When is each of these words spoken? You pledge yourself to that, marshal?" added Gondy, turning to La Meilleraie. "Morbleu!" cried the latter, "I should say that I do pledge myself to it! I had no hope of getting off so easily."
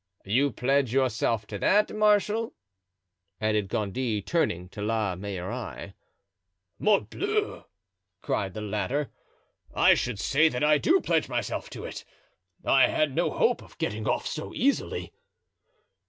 You 0.25 0.51
pledge 0.51 0.91
yourself 0.91 1.45
to 1.45 1.59
that, 1.59 1.95
marshal?" 1.95 2.55
added 3.39 3.67
Gondy, 3.67 4.19
turning 4.23 4.67
to 4.69 4.81
La 4.81 5.15
Meilleraie. 5.15 5.93
"Morbleu!" 6.79 7.65
cried 8.23 8.55
the 8.55 8.61
latter, 8.61 9.11
"I 9.75 9.93
should 9.93 10.17
say 10.17 10.49
that 10.49 10.63
I 10.63 10.79
do 10.79 11.01
pledge 11.01 11.29
myself 11.29 11.69
to 11.69 11.85
it! 11.85 12.03
I 12.65 12.87
had 12.87 13.13
no 13.13 13.29
hope 13.29 13.61
of 13.61 13.77
getting 13.77 14.07
off 14.07 14.25
so 14.25 14.55
easily." 14.55 15.13